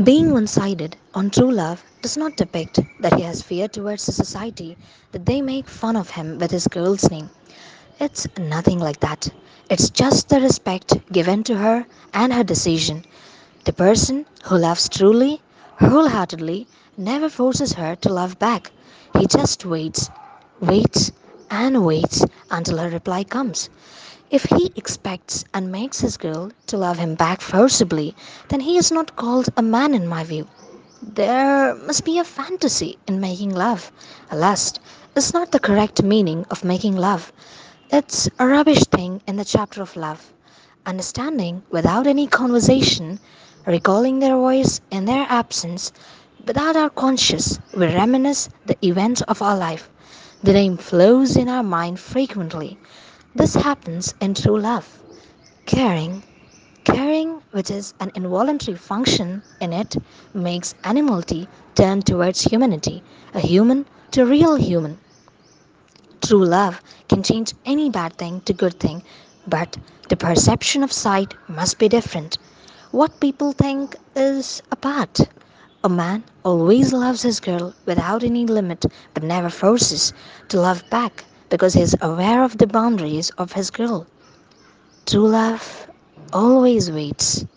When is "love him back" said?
26.78-27.42